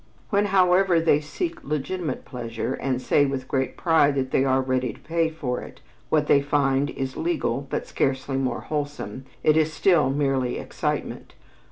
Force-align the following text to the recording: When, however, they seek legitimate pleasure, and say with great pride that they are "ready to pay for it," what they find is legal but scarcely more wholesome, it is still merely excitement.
When, 0.31 0.45
however, 0.45 0.99
they 0.99 1.19
seek 1.21 1.63
legitimate 1.63 2.25
pleasure, 2.25 2.73
and 2.73 2.99
say 2.99 3.27
with 3.27 3.47
great 3.47 3.77
pride 3.77 4.15
that 4.15 4.31
they 4.31 4.43
are 4.43 4.59
"ready 4.59 4.93
to 4.93 4.99
pay 4.99 5.29
for 5.29 5.61
it," 5.61 5.79
what 6.09 6.25
they 6.25 6.41
find 6.41 6.89
is 6.89 7.15
legal 7.17 7.67
but 7.69 7.85
scarcely 7.85 8.37
more 8.37 8.61
wholesome, 8.61 9.25
it 9.43 9.55
is 9.55 9.71
still 9.71 10.09
merely 10.09 10.57
excitement. 10.57 11.33